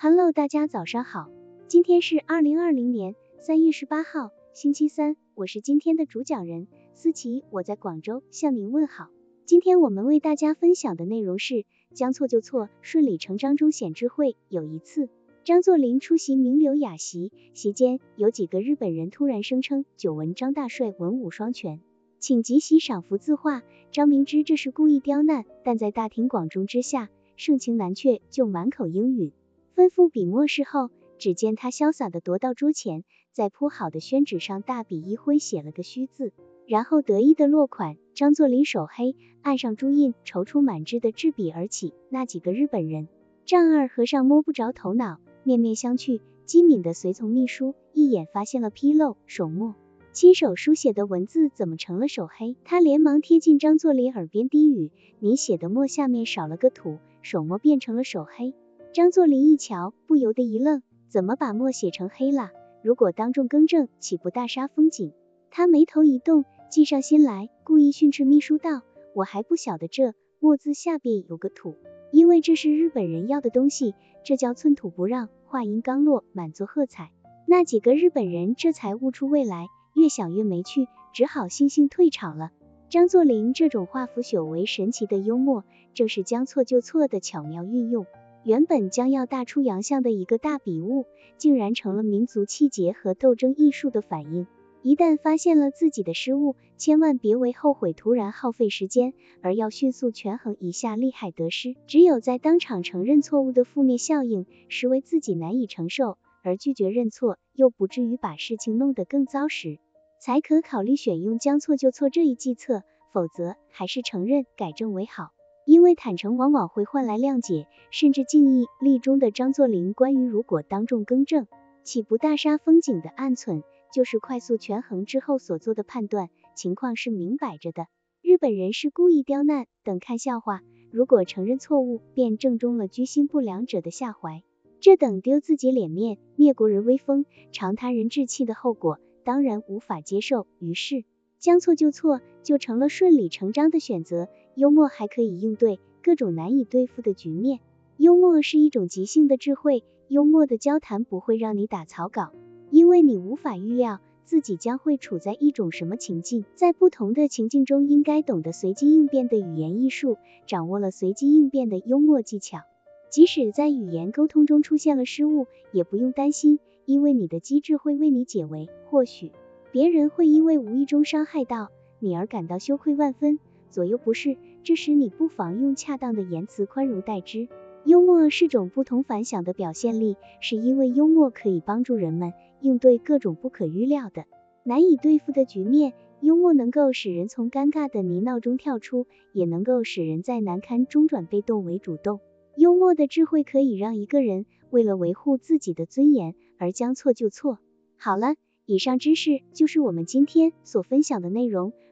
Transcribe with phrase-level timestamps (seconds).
[0.00, 1.28] Hello，大家早上好，
[1.66, 9.08] 今天是二零二零年三月十八号，星期三，我是今天的主讲人思琪，我在广州向您问好。
[9.44, 11.64] 今天我们为大家分享的内容是
[11.94, 14.36] 将错就错，顺理成章中显智慧。
[14.48, 15.08] 有一次，
[15.42, 21.80] 张作霖出席名流雅席，席间有几个日本人突然声称久闻张大帅文武双全，
[22.20, 23.64] 请即席赏幅字画。
[23.90, 29.32] 张明知这是故意刁难，但在大庭广众之下盛情难却，就满口应允。
[29.78, 36.32] 吩咐笔墨事后，只见他潇洒的踱到桌前，在铺好的宣纸上大笔一挥，写了个虚字，
[36.66, 37.96] 然后得意的落款。
[38.12, 41.94] 张作霖手黑，按上朱印，踌躇满志的执笔而起。
[42.08, 43.06] 那几个日本人，
[43.44, 46.20] 丈二和尚摸不着头脑，面面相觑。
[46.44, 49.76] 机敏的随从秘书一眼发现了纰漏，手墨
[50.12, 52.56] 亲手书写的文字怎么成了手黑？
[52.64, 54.90] 他连忙贴近张作霖耳边低语
[55.22, 58.54] ：“你写的墨下面少了个土，手墨变成了手黑。”
[58.98, 62.50] 张作霖一瞧，不由得一愣，怎么把墨写成黑了？
[62.82, 65.12] 如果当众更正，岂不大煞风景？
[65.52, 68.82] 他眉头一动，计上心来，故意训斥秘书道
[69.14, 71.76] ：“我还不晓得这墨字下边有个土，
[72.10, 77.12] 因为这是日本人要的东西，这叫寸土不让。”话音刚落，满座喝彩，
[77.46, 82.50] 那几个日本人这才悟出味来，越想越没趣，只好悻悻退场了。
[82.88, 85.62] 张作霖这种化腐朽为神奇的幽默，
[85.94, 88.04] 正是将错就错的巧妙运用。
[88.48, 91.04] 原本将要大出洋相的一个大笔误，
[91.36, 94.46] 竟然成了民族气节和斗争艺术的反应。
[94.80, 101.76] 一旦发现了自己的失误，千万别为后悔突然耗费时间，而要迅速权衡一下利害得失。
[101.86, 109.78] 只有在当场承认错误的负面效应实为自己难以承受，而拒绝认错又不至于把事情弄得更糟时，
[110.22, 112.82] 才可考虑选用将错就错这一计策。
[113.12, 115.32] 否则，还是承认改正为好。
[115.68, 118.64] 因为坦诚往往会换来谅解，甚至敬意。
[118.80, 121.46] 例中的张作霖关于如果当众更正，
[121.84, 123.62] 岂不大煞风景的暗存，
[123.92, 127.86] 就是快速权衡之后所做的判断，情况是明摆着的。
[128.22, 130.62] 日本人是故意刁难，等看笑话。
[130.90, 134.42] 如果承认错误，便正中了居心不良者的下怀，
[134.80, 140.46] 这等丢自己脸面、灭国人威风、长他人志气的后果，当然无法接受。
[140.60, 141.04] 于是。
[141.40, 144.28] 将错就错，就成了顺理成章的选择。
[144.58, 147.60] 幽默还可以应对各种难以对付的局面。
[147.96, 149.84] 幽默是一种即兴的智慧。
[150.08, 152.32] 幽默的交谈不会让你打草稿，
[152.72, 156.44] 因为你无法预料自己将会处在一种什么情境。
[156.56, 160.16] 在不同的情境中，应该懂得随机应变的语言艺术，
[160.48, 162.62] 掌握了随机应变的幽默技巧。
[163.10, 168.68] 即使在语言沟通中出现了失误，也不用担心，因为你的机智会为你解围。
[168.90, 169.30] 或许。
[169.70, 171.68] 别人会因为无意中伤害到
[172.00, 173.38] 你而感到羞愧万分，
[173.70, 174.36] 左右不是。
[174.62, 177.48] 这时你不妨用恰当的言辞宽容待之。
[177.84, 184.24] 幽默是种不同凡响的表现力，是因为幽默可以帮助人们应对各种不可预料的、
[184.64, 185.94] 难以对付的局面。
[186.20, 192.20] 幽默能够使人从尴尬的泥淖中跳出，也能够使人在难堪中转被动为主动。
[192.56, 197.58] 幽默的智慧可以让一个人为了维护自己的尊严而将错就错。
[197.96, 198.34] 好了。
[198.70, 201.72] 以上知识就是我们今天所分享的内容。